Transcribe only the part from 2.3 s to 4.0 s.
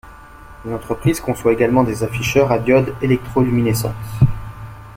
à diodes électroluminescentes.